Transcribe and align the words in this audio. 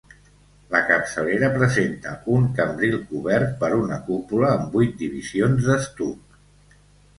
La 0.75 0.79
capçalera 0.85 1.49
presenta 1.57 2.13
un 2.37 2.47
cambril 2.61 2.97
cobert 3.11 3.53
per 3.61 3.71
una 3.83 4.01
cúpula, 4.09 4.51
amb 4.57 4.77
vuit 4.81 4.99
divisions 5.05 5.71
d'estuc. 5.71 6.45